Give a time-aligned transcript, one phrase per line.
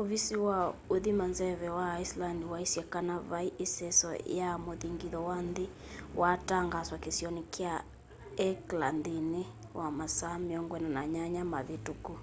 [0.00, 0.58] ũvisi wa
[0.94, 5.66] ũthima nzeve wa iceland waĩsye kana vaĩ iseso ya muthingitho wa nthĩ
[6.20, 7.74] waa tangaaswa kĩsionĩ kya
[8.40, 9.42] hekla nthĩnĩ
[9.78, 12.14] wa masaa 48 mavĩtũku